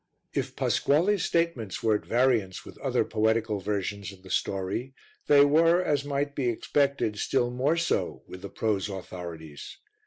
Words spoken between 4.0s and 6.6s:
of the story, they were, as might be